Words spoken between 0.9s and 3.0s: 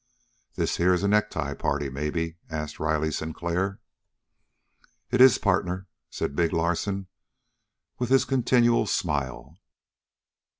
is a necktie party, maybe?" asked